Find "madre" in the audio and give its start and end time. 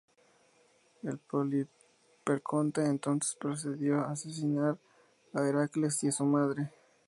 6.25-6.71